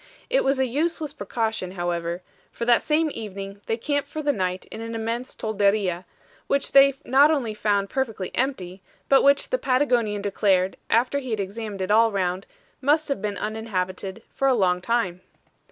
[0.31, 4.65] It was a useless precaution, however; for that same evening, they camped for the night
[4.71, 6.05] in an immense TOLDERIA,
[6.47, 11.39] which they not only found perfectly empty, but which the Patagonian declared, after he had
[11.39, 12.47] examined it all round,
[12.81, 15.21] must have been uninhabited for a long time.